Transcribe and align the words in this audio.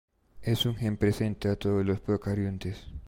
Es 0.41 0.65
un 0.65 0.73
gen 0.77 0.97
presente 0.97 1.47
a 1.47 1.55
todos 1.57 1.85
los 1.85 1.99
procariontes. 2.01 2.87